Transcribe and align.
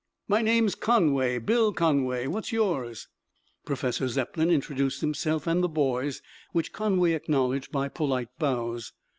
"My 0.27 0.41
name's 0.41 0.73
Conway. 0.73 1.37
Bill 1.37 1.71
Conway. 1.73 2.25
What's 2.25 2.51
yours?" 2.51 3.07
Professor 3.65 4.07
Zepplin 4.07 4.49
introduced 4.49 5.01
himself 5.01 5.45
and 5.45 5.63
the 5.63 5.69
boys, 5.69 6.23
which 6.53 6.73
Conway 6.73 7.11
acknowledged 7.11 7.71
by 7.71 7.87
polite 7.87 8.29
bows. 8.39 8.93